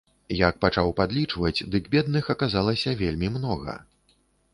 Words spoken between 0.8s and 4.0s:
падлічваць, дык бедных аказалася вельмі многа.